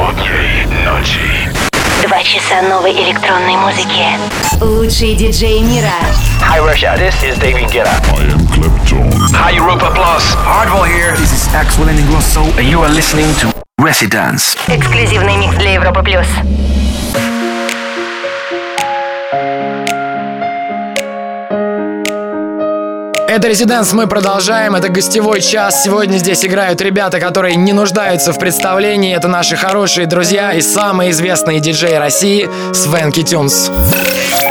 Утро 0.00 0.24
ночи. 0.82 1.20
Два 2.02 2.22
часа 2.22 2.62
новой 2.62 2.92
электронной 2.92 3.56
музыки. 3.56 4.06
Лучший 4.62 5.14
диджей 5.14 5.60
мира. 5.60 5.92
Hi 6.40 6.58
Russia, 6.58 6.96
this 6.96 7.22
is 7.22 7.38
David 7.38 7.70
Guetta. 7.70 7.90
I 8.16 8.32
am 8.32 8.46
Clapton. 8.48 9.10
Hi 9.34 9.50
Europa 9.54 9.90
Plus. 9.94 10.24
Hardwell 10.34 10.84
here. 10.84 11.14
This 11.18 11.32
is 11.34 11.46
Axwell 11.52 11.90
Ingrosso. 11.90 12.44
And 12.58 12.66
you 12.66 12.80
are 12.80 12.88
listening 12.88 13.28
to 13.40 13.52
Residence. 13.78 14.56
Эксклюзивный 14.68 15.36
микс 15.36 15.56
для 15.56 15.74
Европы 15.74 16.02
Плюс. 16.02 16.26
Это 23.30 23.46
«Резиденс», 23.46 23.92
мы 23.92 24.08
продолжаем, 24.08 24.74
это 24.74 24.88
гостевой 24.88 25.40
час. 25.40 25.84
Сегодня 25.84 26.18
здесь 26.18 26.44
играют 26.44 26.80
ребята, 26.80 27.20
которые 27.20 27.54
не 27.54 27.72
нуждаются 27.72 28.32
в 28.32 28.40
представлении. 28.40 29.14
Это 29.14 29.28
наши 29.28 29.54
хорошие 29.54 30.08
друзья 30.08 30.52
и 30.52 30.60
самые 30.60 31.12
известные 31.12 31.60
диджеи 31.60 31.94
России 31.94 32.48
Свенки 32.72 33.22
Тюнс. 33.22 33.70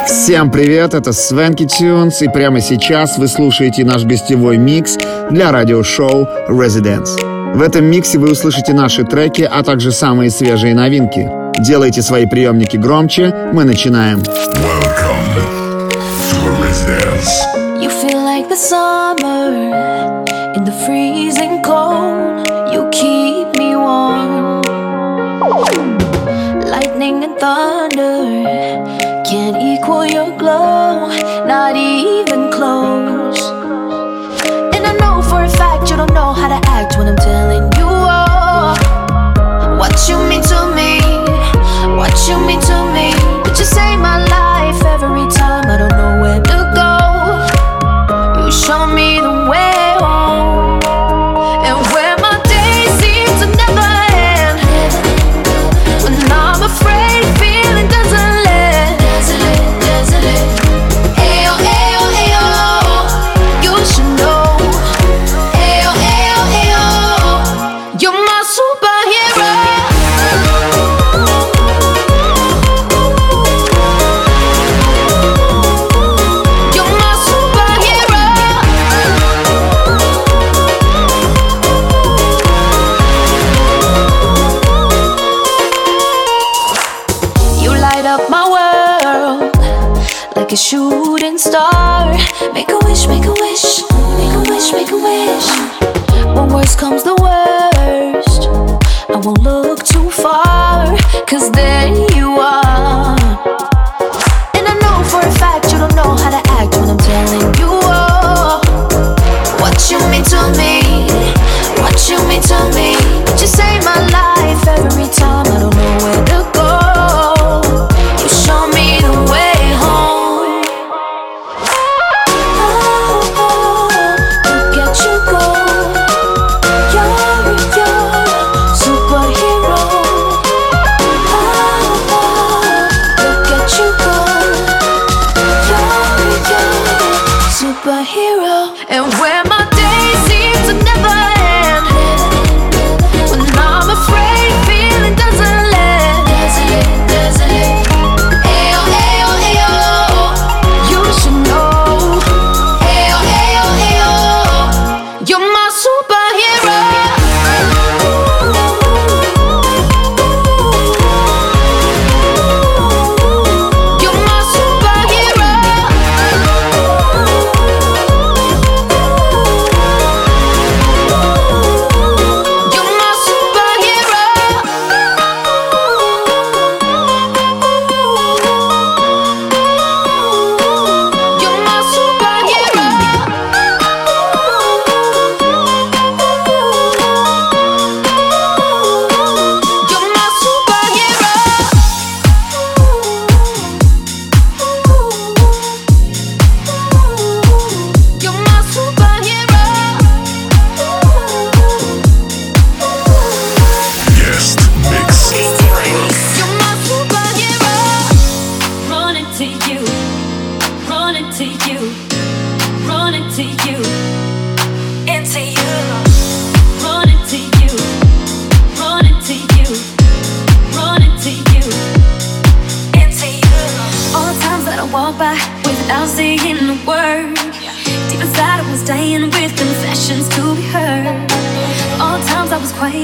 Всем 0.06 0.50
привет, 0.50 0.94
это 0.94 1.12
Свенки 1.12 1.66
Тюнс, 1.66 2.22
и 2.22 2.30
прямо 2.30 2.62
сейчас 2.62 3.18
вы 3.18 3.28
слушаете 3.28 3.84
наш 3.84 4.06
гостевой 4.06 4.56
микс 4.56 4.98
для 5.30 5.52
радиошоу 5.52 6.30
Residence. 6.48 7.20
В 7.54 7.62
этом 7.62 7.84
миксе 7.84 8.18
вы 8.18 8.32
услышите 8.32 8.72
наши 8.72 9.04
треки, 9.04 9.42
а 9.42 9.62
также 9.62 9.92
самые 9.92 10.32
свежие 10.32 10.74
новинки. 10.74 11.30
Делайте 11.60 12.02
свои 12.02 12.26
приемники 12.26 12.78
громче, 12.78 13.50
мы 13.52 13.66
начинаем. 13.66 14.20
Welcome 14.20 15.36
to 16.32 16.64
Residence. 16.64 17.28
You 17.82 17.90
feel 17.90 18.19
the 18.50 18.56
summer 18.56 18.99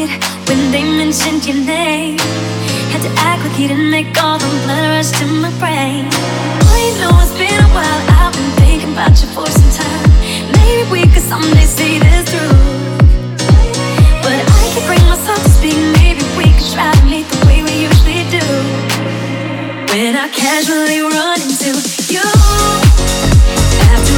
was 0.05 0.47
when 0.47 0.71
they 0.71 0.83
mentioned 0.83 1.45
your 1.45 1.57
name. 1.65 2.17
Had 2.91 3.01
to 3.01 3.11
act 3.17 3.43
like 3.45 3.59
you 3.59 3.67
didn't 3.67 3.89
make 3.89 4.11
all 4.21 4.37
the 4.37 4.47
blood 4.65 4.85
rush 4.89 5.11
to 5.19 5.25
my 5.25 5.51
brain. 5.59 6.07
I 6.77 6.81
know 6.99 7.11
it's 7.21 7.33
been 7.37 7.59
a 7.59 7.69
while, 7.73 8.01
I've 8.19 8.33
been 8.33 8.51
thinking 8.61 8.93
about 8.93 9.13
you 9.21 9.27
for 9.35 9.47
some 9.47 9.71
time. 9.71 10.09
Maybe 10.59 10.83
we 10.91 11.01
could 11.11 11.23
someday 11.23 11.65
see 11.65 11.99
this 11.99 12.29
through. 12.29 12.57
But 14.23 14.39
I 14.41 14.61
can't 14.73 14.85
bring 14.87 15.03
myself 15.09 15.41
to 15.43 15.49
speak, 15.49 15.77
maybe 16.01 16.23
we 16.37 16.47
could 16.55 16.69
try 16.73 16.91
to 16.91 17.05
meet 17.05 17.27
the 17.27 17.39
way 17.45 17.63
we 17.63 17.73
usually 17.89 18.23
do. 18.29 18.45
When 19.91 20.15
I 20.15 20.27
casually 20.29 21.01
run 21.01 21.39
into 21.41 21.71
you, 22.11 22.25
after 23.91 24.17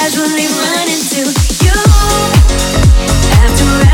casually 0.00 0.46
run 0.46 0.88
into 0.88 1.22
you 1.64 1.74
after. 3.42 3.87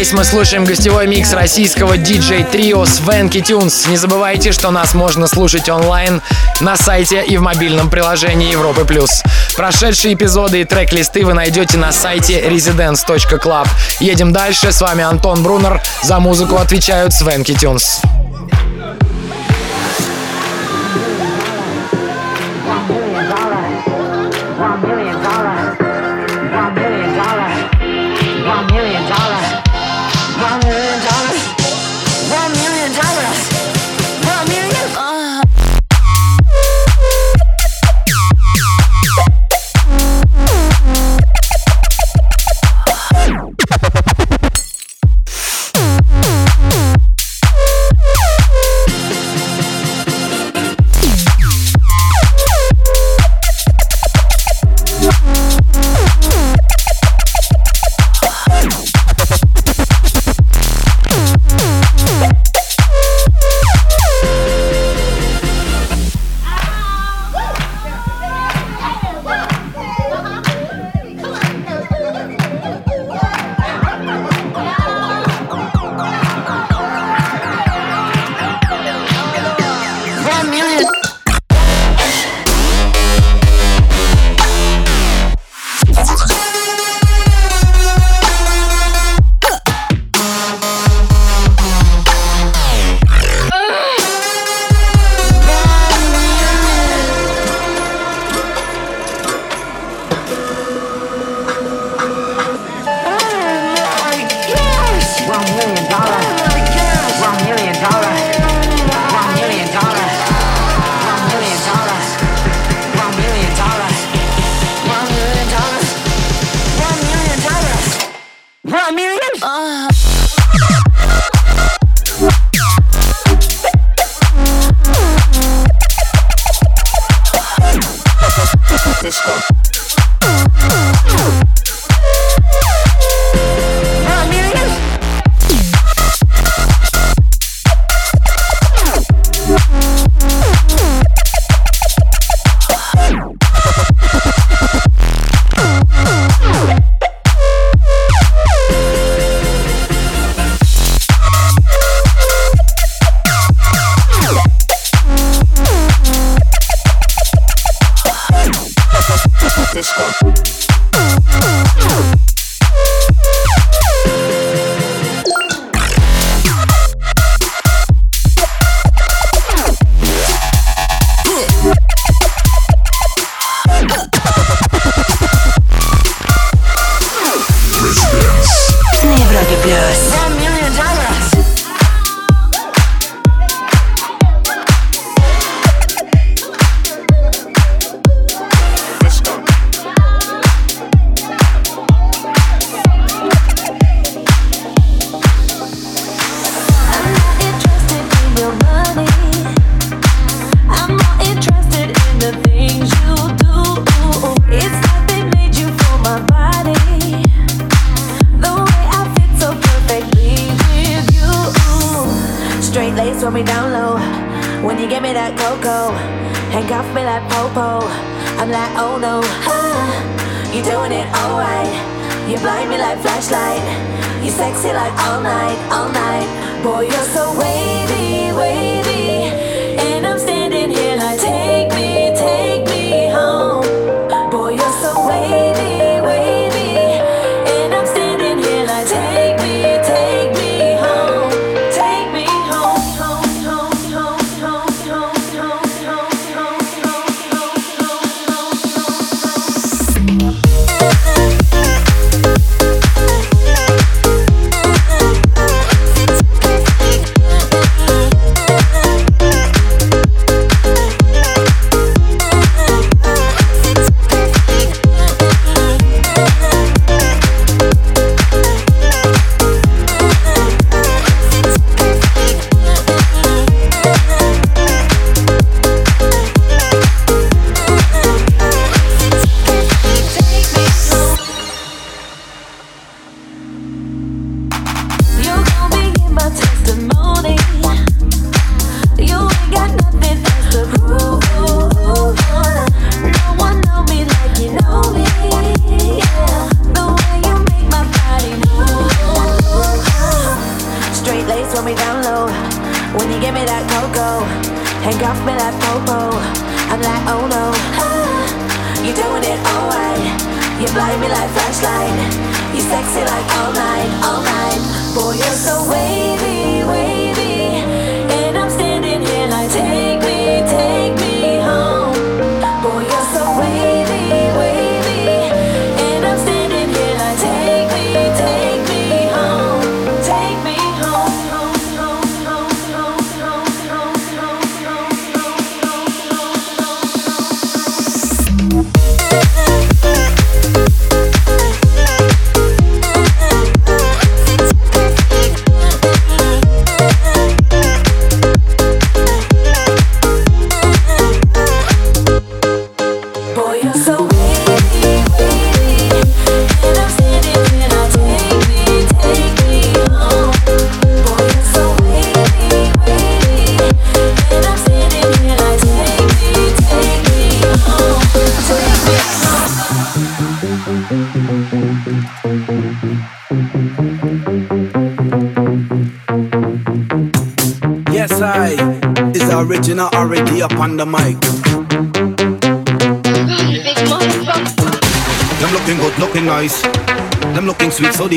Здесь 0.00 0.14
мы 0.14 0.24
слушаем 0.24 0.64
гостевой 0.64 1.06
микс 1.06 1.30
российского 1.34 1.98
диджей-трио 1.98 2.86
Свенки 2.86 3.42
Тюнс. 3.42 3.86
Не 3.86 3.98
забывайте, 3.98 4.50
что 4.50 4.70
нас 4.70 4.94
можно 4.94 5.26
слушать 5.26 5.68
онлайн 5.68 6.22
на 6.62 6.74
сайте 6.78 7.22
и 7.22 7.36
в 7.36 7.42
мобильном 7.42 7.90
приложении 7.90 8.50
Европы+. 8.50 8.86
плюс. 8.86 9.22
Прошедшие 9.56 10.14
эпизоды 10.14 10.62
и 10.62 10.64
трек-листы 10.64 11.22
вы 11.26 11.34
найдете 11.34 11.76
на 11.76 11.92
сайте 11.92 12.40
residence.club. 12.40 13.68
Едем 14.00 14.32
дальше. 14.32 14.72
С 14.72 14.80
вами 14.80 15.04
Антон 15.04 15.42
Брунер. 15.42 15.82
За 16.02 16.18
музыку 16.18 16.56
отвечают 16.56 17.12
Свенки 17.12 17.52
Тюнс. 17.52 18.00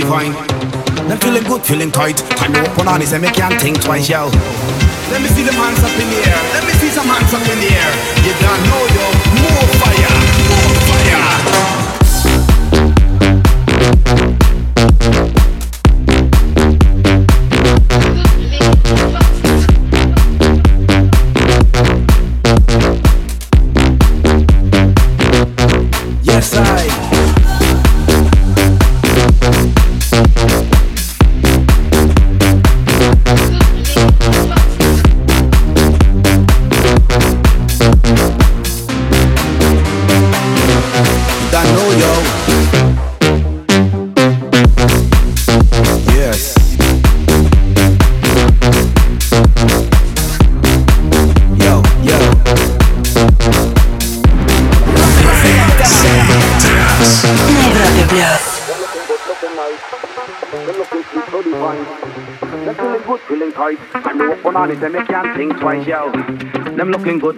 Divine. 0.03 0.33
Them 1.07 1.17
feeling 1.19 1.43
good, 1.43 1.63
feeling 1.63 1.91
tight. 1.91 2.17
Time 2.35 2.53
to 2.53 2.59
open 2.71 2.87
on 2.87 2.99
this 2.99 3.13
and 3.13 3.21
make 3.21 3.35
can't 3.35 3.59
think 3.61 3.81
twice, 3.81 4.09
yo. 4.09 4.27
Let 5.11 5.21
me 5.21 5.29
see 5.29 5.43
the 5.43 5.53
hands 5.53 5.79
up 5.79 5.95
in 6.01 6.07
the 6.11 6.19
air. 6.27 6.41
Let 6.53 6.63
me 6.67 6.73
see 6.81 6.89
some 6.89 7.07
hands 7.07 7.33
up 7.33 7.45
in 7.47 7.59
the 7.63 7.69
air. 7.71 7.91
You 8.25 8.33
don't 8.43 8.61
know, 8.67 8.83
yo. 8.95 9.05
More 9.43 9.67
fire, 9.79 10.13
more 10.49 10.75
fire. 10.87 11.82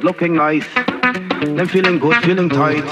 Looking 0.05 0.35
nice. 0.35 0.67
Them 1.41 1.67
feeling 1.67 1.97
good, 1.97 2.15
feeling 2.23 2.47
tight. 2.47 2.85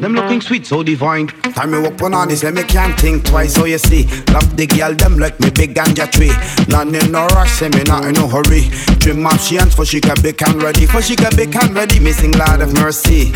Them 0.00 0.14
looking 0.14 0.40
sweet, 0.40 0.66
so 0.66 0.82
divine. 0.82 1.28
Time 1.28 1.70
me 1.70 1.78
walk 1.78 2.02
on 2.02 2.26
this, 2.26 2.42
let 2.42 2.54
me 2.54 2.64
can't 2.64 2.98
think 2.98 3.24
twice. 3.24 3.54
So 3.54 3.66
you 3.66 3.78
see, 3.78 4.06
love 4.34 4.56
the 4.56 4.66
girl, 4.66 4.92
them 4.94 5.16
like 5.16 5.38
me 5.38 5.50
big 5.50 5.76
ganja 5.76 6.10
tree. 6.10 6.34
None 6.68 6.92
in 6.92 7.12
no 7.12 7.26
rush, 7.28 7.52
say 7.52 7.68
me 7.68 7.84
not 7.84 8.04
in 8.06 8.14
no 8.14 8.26
hurry. 8.26 8.68
Trim 8.98 9.24
up 9.24 9.38
she 9.38 9.54
hands 9.54 9.76
for 9.76 9.84
she 9.84 10.00
can 10.00 10.20
big 10.22 10.42
and 10.42 10.60
ready. 10.60 10.86
For 10.86 11.00
she 11.00 11.14
can 11.14 11.36
big 11.36 11.54
and 11.54 11.72
ready, 11.72 12.00
missing 12.00 12.32
Lord 12.32 12.62
of 12.62 12.74
mercy. 12.74 13.30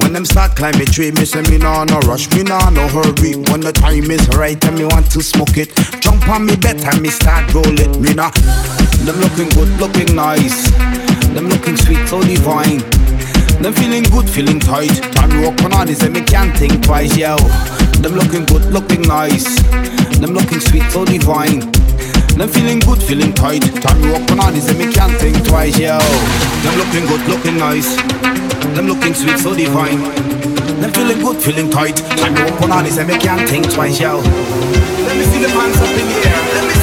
When 0.00 0.12
them 0.12 0.26
start 0.26 0.54
climbing 0.54 0.92
tree, 0.92 1.12
me 1.12 1.24
say 1.24 1.40
me 1.48 1.56
nah 1.56 1.84
no 1.84 1.98
rush, 2.00 2.30
me 2.36 2.42
nah 2.42 2.68
no 2.68 2.86
hurry. 2.88 3.40
When 3.48 3.60
the 3.64 3.72
time 3.72 4.10
is 4.10 4.28
right 4.36 4.62
and 4.66 4.76
me 4.76 4.84
want 4.84 5.10
to 5.12 5.22
smoke 5.22 5.56
it, 5.56 5.72
jump 6.02 6.28
on 6.28 6.44
me 6.44 6.56
bed 6.56 6.84
and 6.84 7.00
me 7.00 7.08
start 7.08 7.54
roll 7.54 7.80
it. 7.80 7.98
Me 7.98 8.12
nah. 8.12 8.30
Them 9.08 9.16
looking 9.20 9.48
good, 9.56 9.68
looking 9.80 10.14
nice. 10.14 10.68
Them 11.34 11.48
looking 11.48 11.76
sweet, 11.76 12.06
so 12.06 12.22
divine. 12.22 12.78
Them 13.60 13.72
feeling 13.72 14.04
good, 14.04 14.30
feeling 14.30 14.60
tight. 14.60 14.94
Time 15.14 15.42
walk 15.42 15.60
on 15.64 15.72
all 15.72 15.84
this 15.84 16.02
and 16.02 16.14
me 16.14 16.22
can't 16.22 16.56
think 16.56 16.84
twice, 16.84 17.16
yo. 17.16 17.36
Them 17.98 18.14
looking 18.14 18.44
good, 18.44 18.64
looking 18.66 19.02
nice. 19.02 19.60
Them 20.20 20.30
looking 20.32 20.60
sweet, 20.60 20.84
so 20.92 21.04
divine. 21.04 21.58
Them 22.38 22.48
feeling 22.48 22.78
good, 22.78 23.02
feeling 23.02 23.32
tight. 23.34 23.62
Time 23.82 24.00
walk 24.12 24.30
on 24.30 24.38
all 24.38 24.52
this 24.52 24.68
and 24.68 24.78
me 24.78 24.92
can't 24.92 25.12
think 25.18 25.44
twice, 25.44 25.76
yo. 25.76 25.98
Them 25.98 26.78
looking 26.78 27.04
good, 27.06 27.26
looking 27.26 27.58
nice. 27.58 27.96
Them 28.76 28.86
looking 28.86 29.14
sweet, 29.14 29.38
so 29.38 29.56
divine. 29.56 29.98
Them 30.80 30.92
feeling 30.92 31.18
good, 31.18 31.42
feeling 31.42 31.68
tight. 31.68 31.96
Time 31.96 32.34
walk 32.34 32.62
on 32.62 32.70
all 32.70 32.82
this 32.84 32.98
and 32.98 33.08
me 33.08 33.18
can't 33.18 33.48
think 33.48 33.68
twice, 33.72 33.98
yo. 33.98 34.18
Let 34.18 35.16
me 35.16 35.24
see 35.24 35.42
the 35.42 35.50
hands 35.50 35.76
up 35.78 35.88
in 35.88 36.06
the 36.06 36.28
air. 36.28 36.73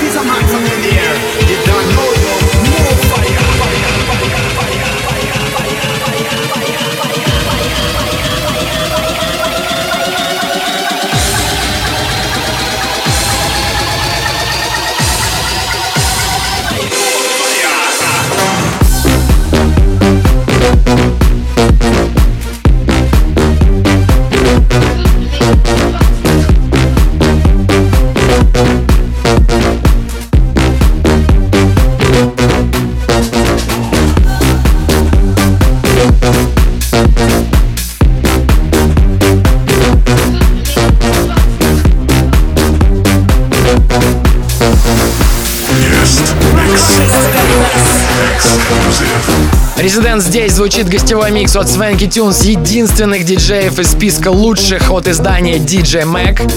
Звучит 50.62 50.90
гостевой 50.90 51.32
микс 51.32 51.56
от 51.56 51.68
Свенки 51.68 52.06
Тюнс, 52.06 52.44
единственных 52.44 53.26
диджеев 53.26 53.80
из 53.80 53.94
списка 53.94 54.28
лучших 54.28 54.92
от 54.92 55.08
издания 55.08 55.58
DJ 55.58 56.04
Mag. 56.04 56.48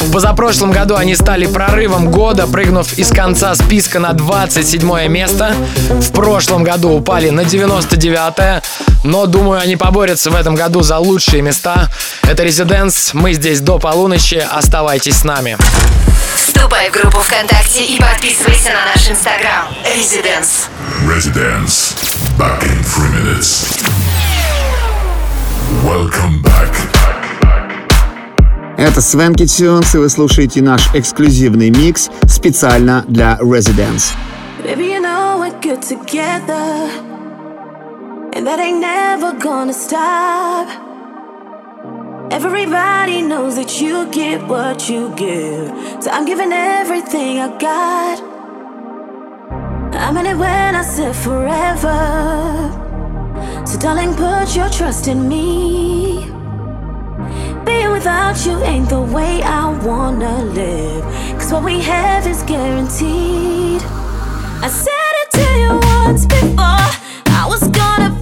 В 0.00 0.12
позапрошлом 0.12 0.70
году 0.70 0.96
они 0.96 1.16
стали 1.16 1.46
прорывом 1.46 2.10
года, 2.10 2.46
прыгнув 2.46 2.92
из 2.98 3.08
конца 3.08 3.54
списка 3.54 4.00
на 4.00 4.12
27 4.12 5.08
место. 5.08 5.56
В 5.88 6.12
прошлом 6.12 6.62
году 6.62 6.90
упали 6.90 7.30
на 7.30 7.46
99 7.46 8.62
но 9.02 9.24
думаю, 9.24 9.60
они 9.60 9.76
поборются 9.76 10.30
в 10.30 10.34
этом 10.34 10.54
году 10.54 10.82
за 10.82 10.98
лучшие 10.98 11.40
места. 11.40 11.88
Это 12.22 12.42
Резиденс, 12.42 13.14
мы 13.14 13.32
здесь 13.32 13.60
до 13.60 13.78
полуночи, 13.78 14.46
оставайтесь 14.50 15.16
с 15.16 15.24
нами. 15.24 15.56
Вступай 16.36 16.90
в 16.90 16.92
группу 16.92 17.20
ВКонтакте 17.20 17.82
и 17.84 17.98
подписывайся 17.98 18.72
на 18.72 18.94
наш 18.94 19.08
инстаграм. 19.08 19.68
Residence. 19.96 20.68
Residence. 21.06 21.94
Back 22.38 22.64
in 22.64 22.82
three 22.82 23.10
minutes. 23.10 23.80
Welcome 25.84 26.42
back. 26.42 26.74
Это 28.76 29.00
Свенки 29.00 29.46
Тюнс, 29.46 29.94
и 29.94 29.98
вы 29.98 30.08
слушаете 30.08 30.60
наш 30.60 30.92
эксклюзивный 30.94 31.70
микс 31.70 32.10
специально 32.26 33.04
для 33.06 33.38
Residence. 33.40 34.14
Baby, 34.64 34.94
you 34.94 35.00
know 35.00 35.38
we're 35.38 35.76
together 35.76 36.90
And 38.34 38.44
that 38.44 38.58
ain't 38.58 38.80
never 38.80 39.32
gonna 39.38 39.72
stop 39.72 40.66
Everybody 42.32 43.22
knows 43.22 43.54
that 43.54 43.80
you 43.80 44.06
get 44.10 44.42
what 44.48 44.88
you 44.88 45.12
give 45.14 45.70
So 46.02 46.10
I'm 46.10 46.26
giving 46.26 46.52
everything 46.52 47.38
I 47.38 47.56
got 47.60 48.33
I 49.96 50.10
meant 50.10 50.28
it 50.28 50.36
when 50.36 50.74
I 50.74 50.82
said 50.82 51.14
forever. 51.14 51.98
So, 53.66 53.78
darling, 53.78 54.14
put 54.14 54.54
your 54.54 54.68
trust 54.68 55.08
in 55.08 55.28
me. 55.28 56.30
Being 57.64 57.92
without 57.92 58.44
you 58.44 58.62
ain't 58.64 58.88
the 58.88 59.00
way 59.00 59.42
I 59.42 59.70
wanna 59.86 60.44
live. 60.44 61.04
Cause 61.38 61.52
what 61.52 61.64
we 61.64 61.80
have 61.80 62.26
is 62.26 62.42
guaranteed. 62.42 63.82
I 64.62 64.68
said 64.68 65.14
it 65.22 65.30
to 65.38 65.46
you 65.62 65.72
once 66.04 66.26
before. 66.26 66.90
I 67.40 67.46
was 67.48 67.68
gonna 67.68 68.13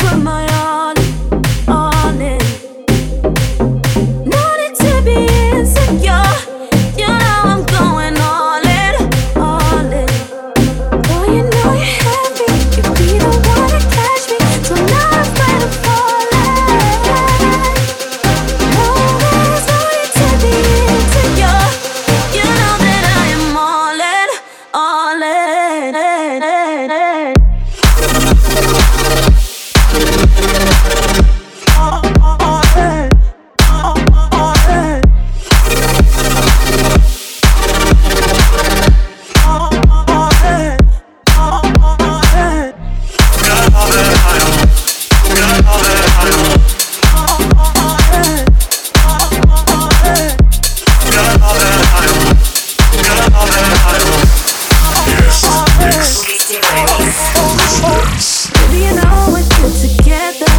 Do 58.71 58.79
you 58.79 58.95
know 58.95 59.33
we 59.33 59.41
get 59.49 59.73
together? 59.81 60.52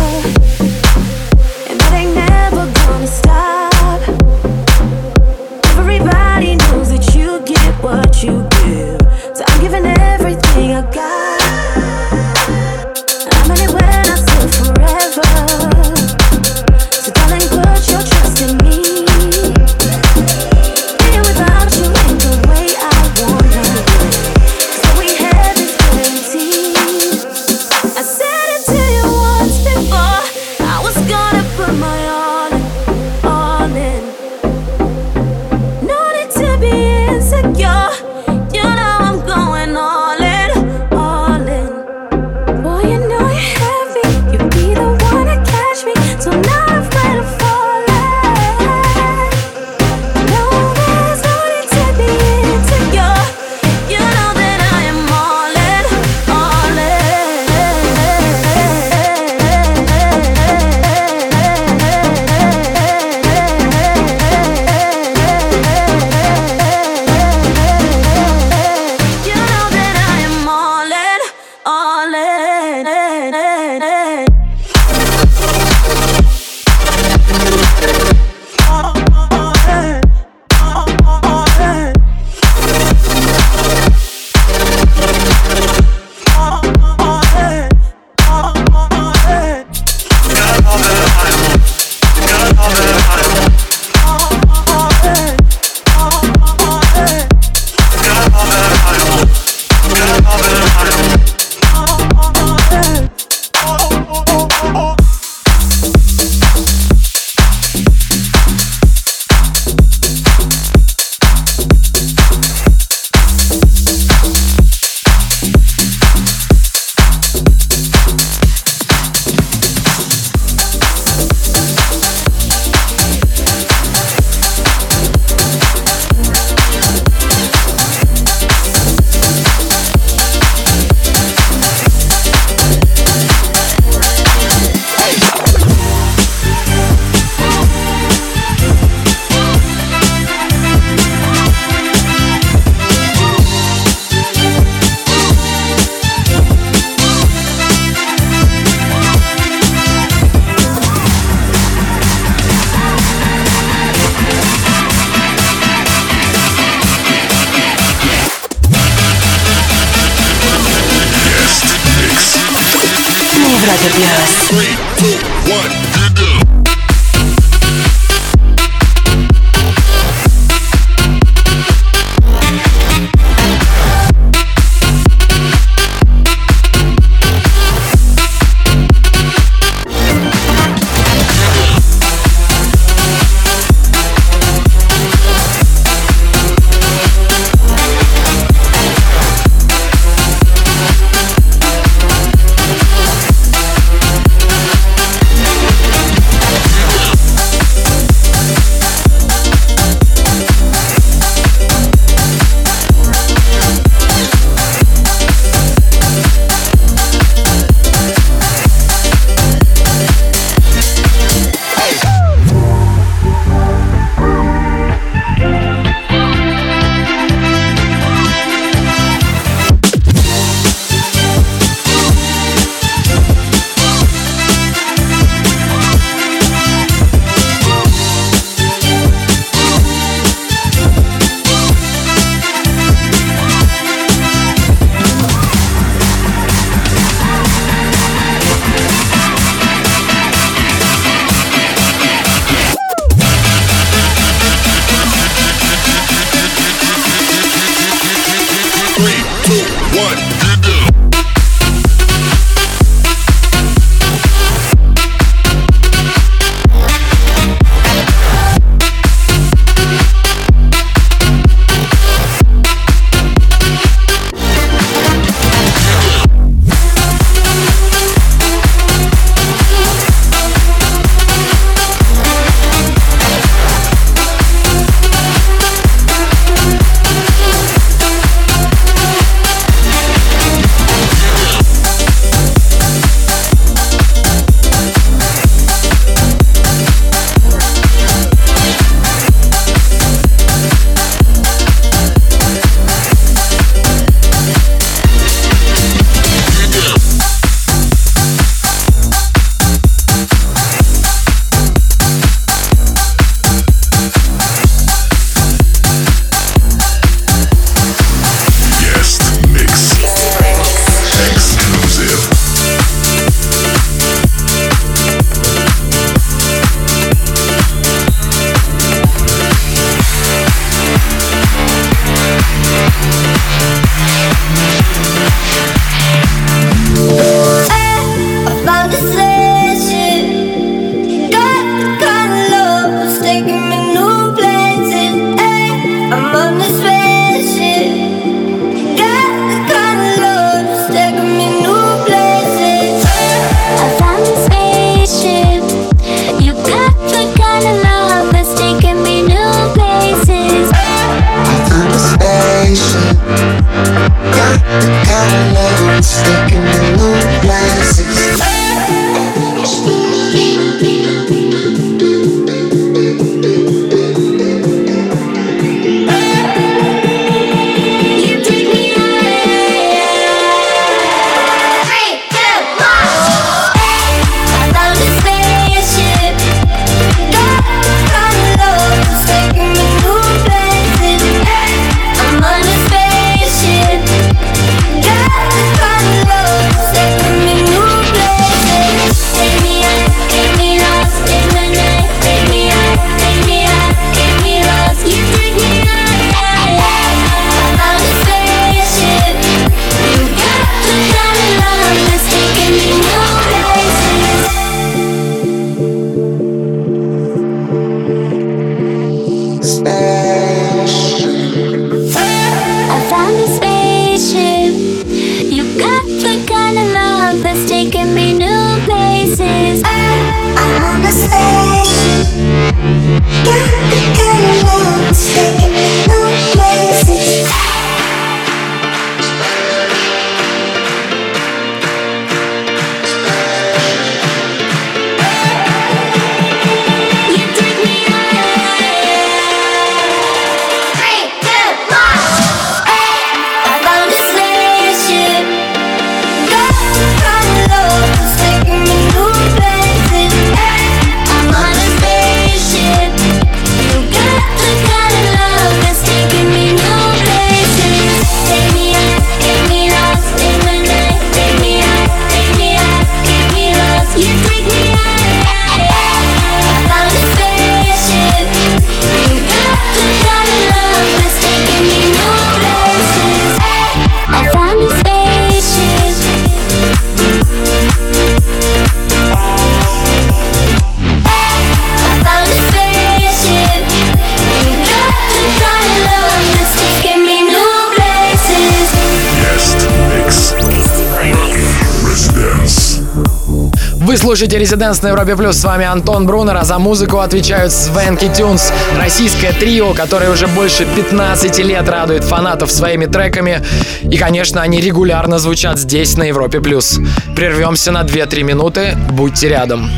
Вы 494.14 494.20
слушаете 494.20 494.60
«Резиденс» 494.60 495.02
на 495.02 495.08
Европе 495.08 495.36
Плюс. 495.36 495.58
С 495.58 495.64
вами 495.64 495.86
Антон 495.86 496.28
Брунер, 496.28 496.56
а 496.56 496.64
за 496.64 496.78
музыку 496.78 497.18
отвечают 497.18 497.74
Свенки 497.74 498.30
Тюнс. 498.30 498.72
Российское 498.96 499.54
трио, 499.54 499.96
которое 499.96 500.30
уже 500.30 500.46
больше 500.46 500.86
15 500.86 501.58
лет 501.58 501.90
радует 501.90 502.24
фанатов 502.24 502.72
своими 502.72 503.08
треками. 503.08 503.66
И, 504.04 504.16
конечно, 504.16 504.62
они 504.62 504.82
регулярно 504.82 505.40
звучат 505.40 505.80
здесь, 505.80 506.16
на 506.16 506.26
Европе 506.26 506.62
Плюс. 506.62 507.00
Прервемся 507.36 507.92
на 507.92 508.04
2-3 508.04 508.44
минуты. 508.44 508.96
Будьте 509.10 509.50
рядом. 509.50 509.90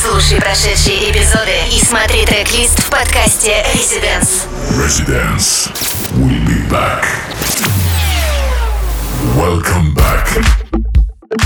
Слушай 0.00 0.40
прошедшие 0.40 1.10
эпизоды 1.10 1.50
и 1.72 1.84
смотри 1.84 2.24
трек-лист 2.26 2.78
в 2.78 2.88
подкасте 2.88 3.64
«Резиденс». 3.74 4.46
«Резиденс». 4.80 5.68
We'll 6.14 6.40
be 6.46 6.70
back. 6.70 7.04
Welcome 9.36 9.92
back. 9.92 10.59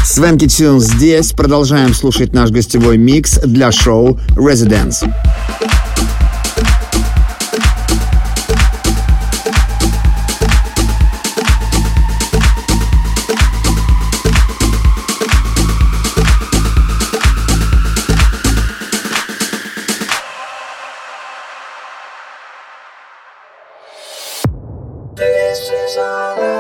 Свенки 0.05 0.49
Тюн 0.49 0.81
здесь. 0.81 1.33
Продолжаем 1.33 1.93
слушать 1.93 2.33
наш 2.33 2.51
гостевой 2.51 2.97
микс 2.97 3.39
для 3.41 3.71
шоу 3.71 4.19
«Residence». 4.31 5.05
This 25.17 25.71
is 25.71 25.97
all 25.97 26.54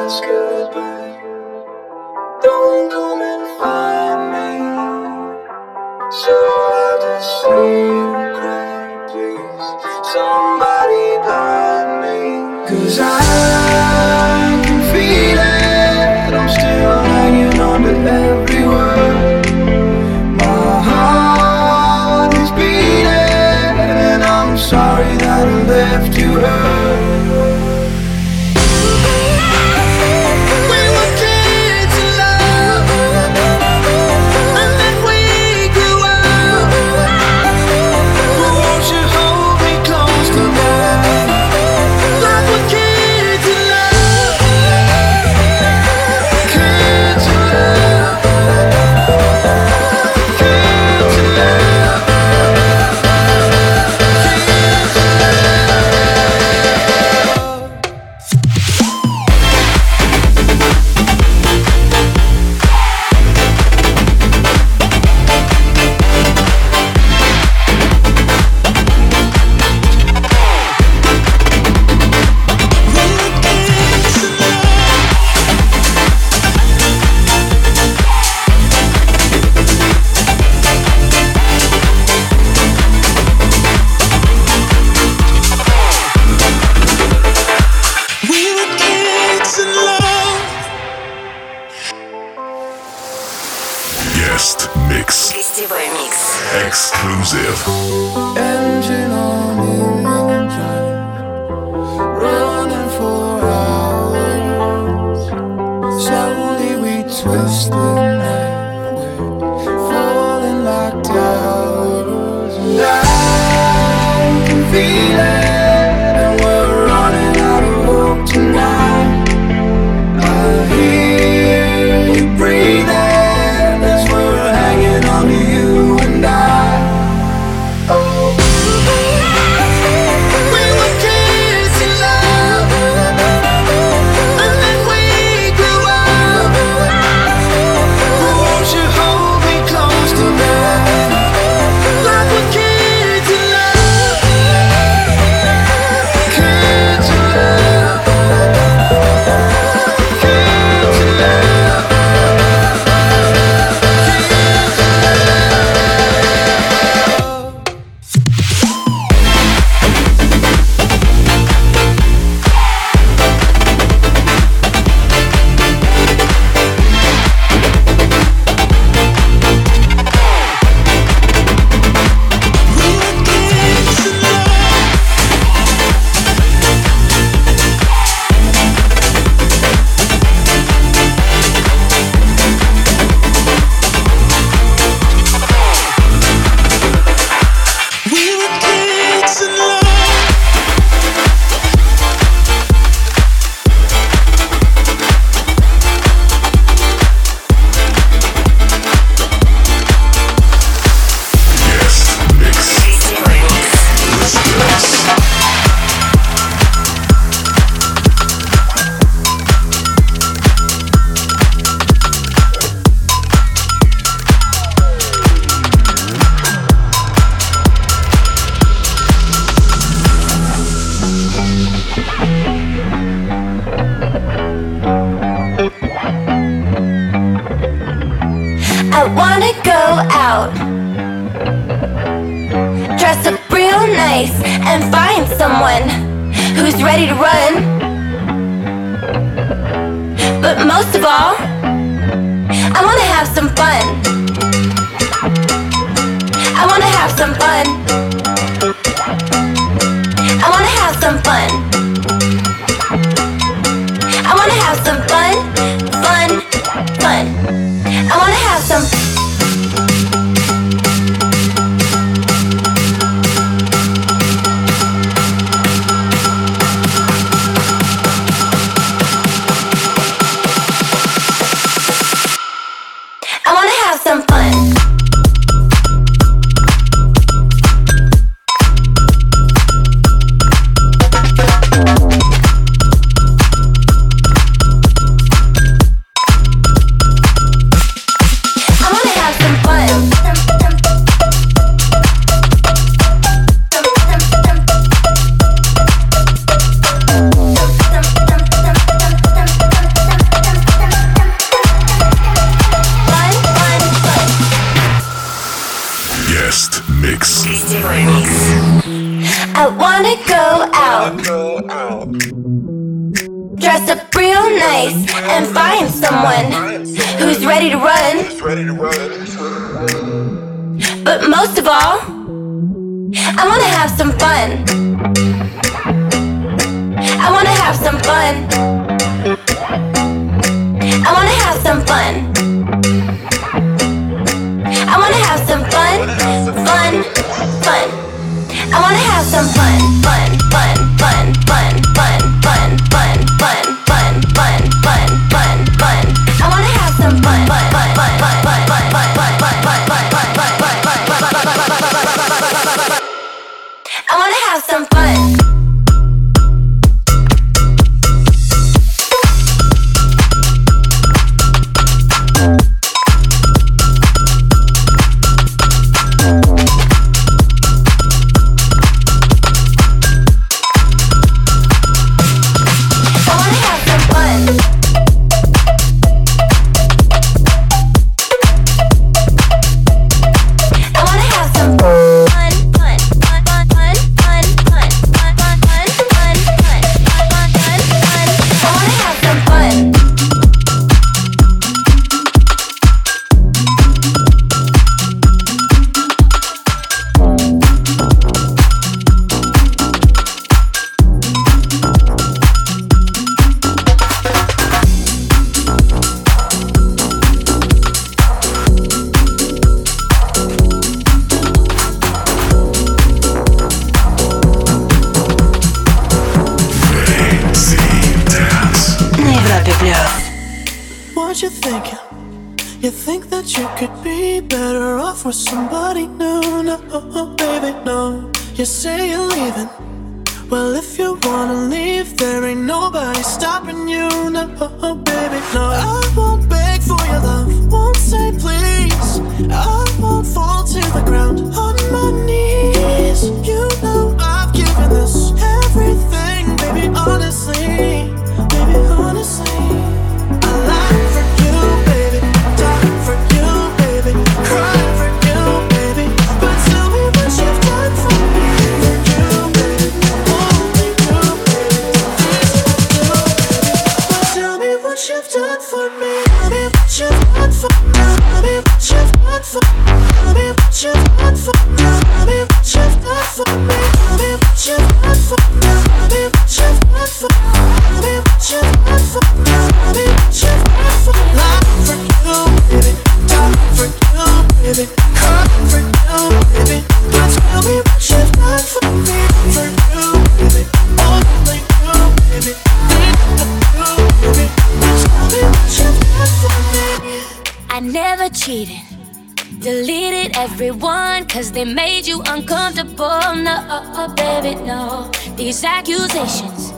these 505.55 505.65
accusations. 505.65 506.73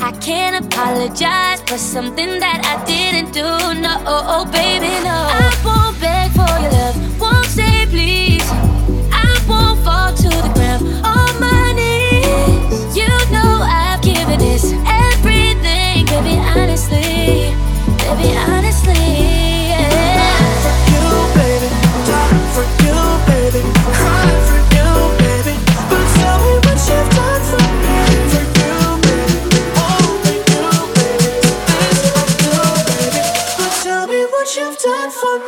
I 0.00 0.10
can't 0.12 0.64
apologize 0.64 1.60
for 1.62 1.76
something 1.76 2.40
that 2.40 2.60
I 2.64 2.82
didn't 2.86 3.32
do. 3.32 3.44
No, 3.80 4.00
oh, 4.06 4.44
baby, 4.46 4.92
no. 5.04 5.18
I 5.28 5.52
won't 5.64 6.00
beg 6.00 6.30
for 6.32 6.48
your 6.62 6.72
love, 6.72 7.20
won't 7.20 7.44
say 7.46 7.86
please. 7.86 8.48
I 9.12 9.28
won't 9.48 9.78
fall 9.84 10.12
to 10.14 10.28
the 10.28 10.50
ground 10.54 10.84
on 11.04 11.32
my 11.38 11.72
knees. 11.76 12.96
You 12.96 13.08
know 13.30 13.60
I've 13.60 14.00
given 14.00 14.38
this 14.38 14.72
everything, 14.86 16.06
baby, 16.06 16.36
honestly, 16.56 17.52
baby, 18.00 18.30
honestly. 18.48 19.04
Yeah. 19.68 20.32
For 20.64 20.76
you, 20.92 21.08
baby, 21.36 21.68
for 22.54 22.64
you, 22.84 22.96
baby. 23.28 24.33
Comfort 34.94 35.42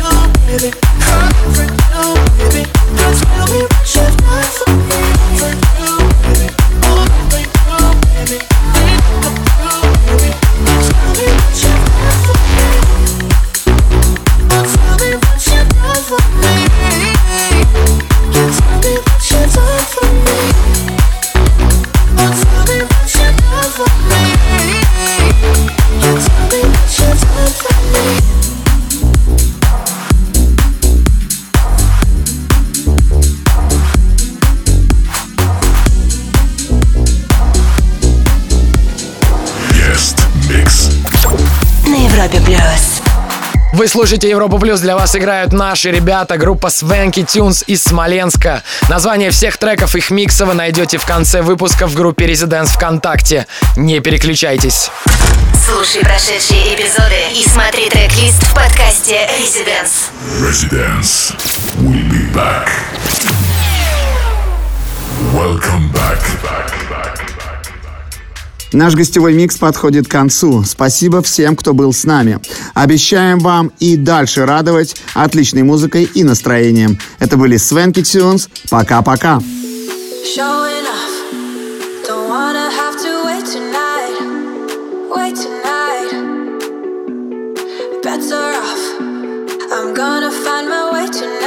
you, 0.00 0.16
baby. 0.50 0.70
Comfort 1.00 1.70
you, 1.92 2.14
baby. 2.38 2.62
Tell 3.30 3.46
me 3.52 3.62
what 3.62 3.94
you 3.94 4.09
Вы 43.80 43.88
слушаете 43.88 44.28
Европу 44.28 44.58
Плюс, 44.58 44.80
для 44.80 44.94
вас 44.94 45.16
играют 45.16 45.54
наши 45.54 45.90
ребята, 45.90 46.36
группа 46.36 46.68
Свенки 46.68 47.22
Тюнс 47.22 47.64
из 47.66 47.82
Смоленска. 47.82 48.62
Название 48.90 49.30
всех 49.30 49.56
треков 49.56 49.94
их 49.94 50.10
микса 50.10 50.44
вы 50.44 50.52
найдете 50.52 50.98
в 50.98 51.06
конце 51.06 51.40
выпуска 51.40 51.86
в 51.86 51.94
группе 51.94 52.26
Резиденс 52.26 52.72
ВКонтакте. 52.72 53.46
Не 53.76 54.00
переключайтесь. 54.00 54.90
Слушай 55.64 56.02
прошедшие 56.02 56.74
эпизоды 56.74 57.16
и 57.34 57.42
смотри 57.48 57.88
трек-лист 57.88 58.42
в 58.42 58.54
подкасте 58.54 59.26
Резиденс. 59.38 60.10
Резиденс. 60.46 61.32
We'll 61.78 62.06
be 62.10 62.30
back. 62.34 62.68
Welcome 65.32 65.90
back. 65.94 66.20
back, 66.42 66.90
back. 66.90 67.29
Наш 68.72 68.94
гостевой 68.94 69.34
микс 69.34 69.56
подходит 69.56 70.06
к 70.06 70.10
концу. 70.10 70.62
Спасибо 70.64 71.22
всем, 71.22 71.56
кто 71.56 71.74
был 71.74 71.92
с 71.92 72.04
нами. 72.04 72.38
Обещаем 72.74 73.40
вам 73.40 73.72
и 73.80 73.96
дальше 73.96 74.46
радовать 74.46 74.96
отличной 75.14 75.64
музыкой 75.64 76.04
и 76.14 76.22
настроением. 76.22 76.98
Это 77.18 77.36
были 77.36 77.56
Свенки 77.56 78.02
Тюнс. 78.02 78.48
Пока-пока. 78.70 79.40
Better 88.02 88.34
off, 88.34 89.00
I'm 89.70 89.94
gonna 89.94 90.32
find 90.32 90.68
my 90.68 90.90
way 90.92 91.06
tonight. 91.06 91.39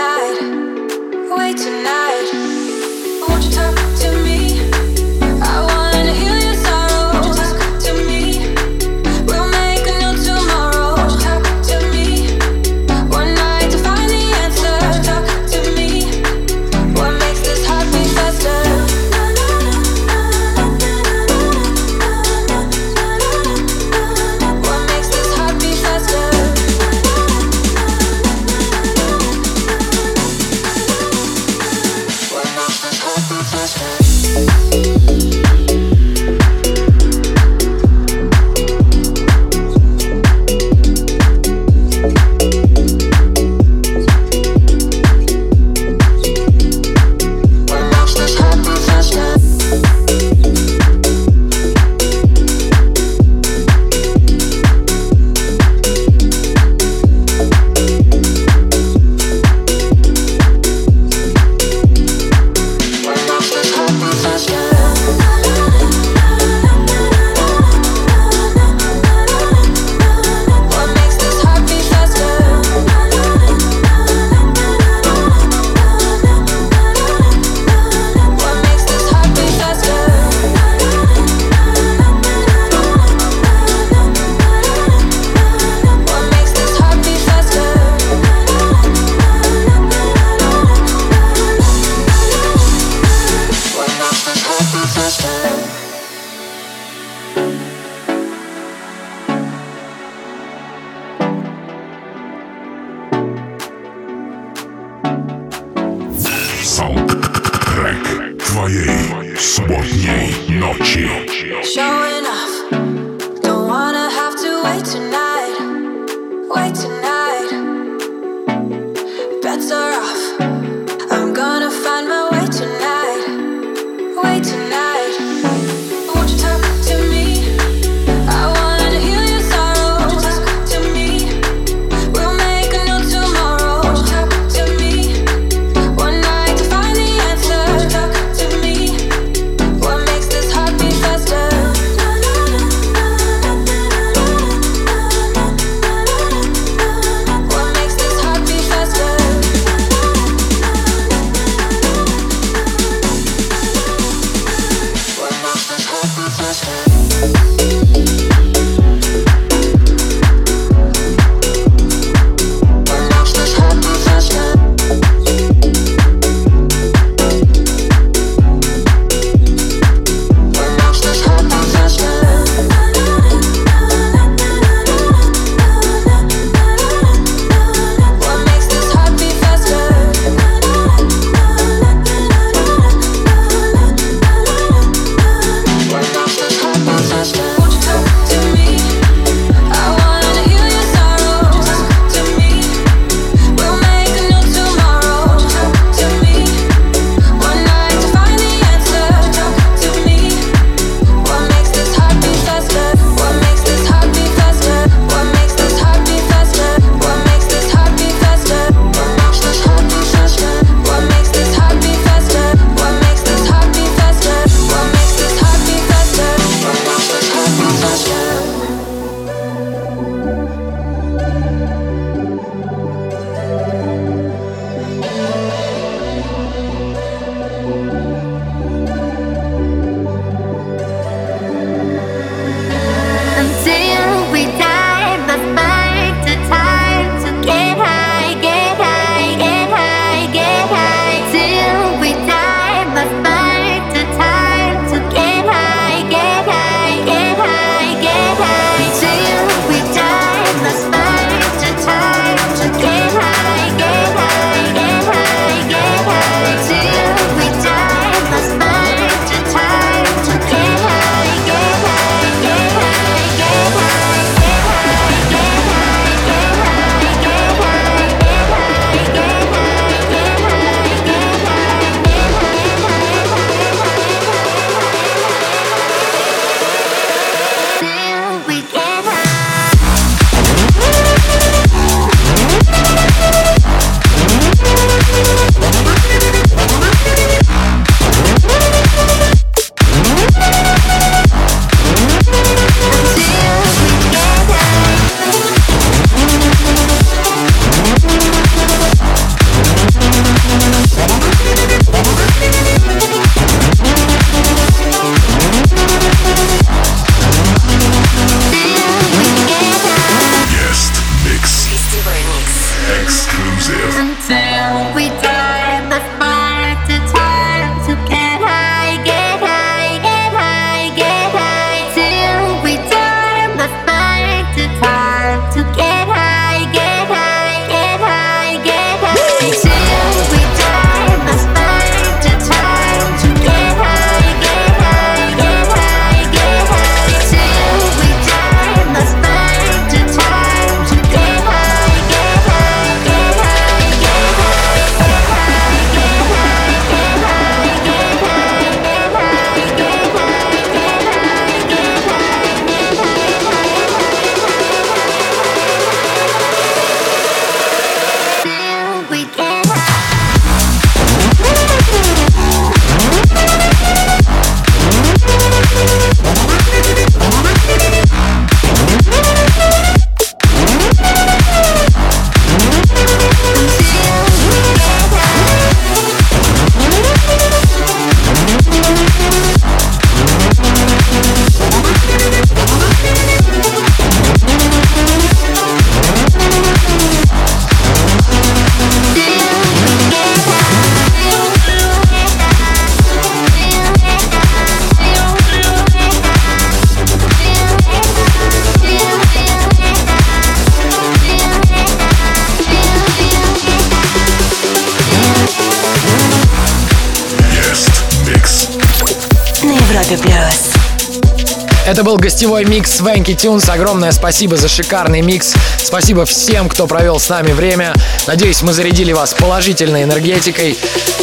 Это 412.03 412.11
был 412.11 412.17
гостевой 412.17 412.65
микс 412.65 412.97
Свенки 412.97 413.33
Тюнс. 413.33 413.69
Огромное 413.69 414.11
спасибо 414.11 414.57
за 414.57 414.67
шикарный 414.67 415.21
микс. 415.21 415.53
Спасибо 415.77 416.25
всем, 416.25 416.67
кто 416.67 416.85
провел 416.85 417.17
с 417.17 417.29
нами 417.29 417.53
время. 417.53 417.93
Надеюсь, 418.27 418.61
мы 418.61 418.73
зарядили 418.73 419.13
вас 419.13 419.33
положительной 419.33 420.03
энергетикой. 420.03 420.77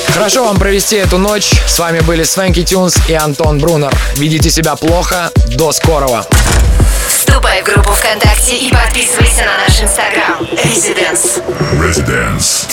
Хорошо 0.09 0.43
вам 0.43 0.57
провести 0.57 0.97
эту 0.97 1.19
ночь. 1.19 1.51
С 1.67 1.79
вами 1.79 2.01
были 2.01 2.23
Свенки 2.23 2.65
Тюнс 2.65 2.97
и 3.09 3.13
Антон 3.13 3.59
Брунер. 3.59 3.93
Ведите 4.15 4.49
себя 4.49 4.75
плохо. 4.75 5.31
До 5.49 5.71
скорого. 5.73 6.25
Вступай 7.09 7.61
в 7.61 7.67
группу 7.67 7.93
ВКонтакте 7.93 8.57
и 8.57 8.73
подписывайся 8.73 9.43
на 9.45 9.59
наш 9.59 9.83
инстаграм. 9.83 10.41
Residence. 10.65 11.43
Residence. 11.75 12.70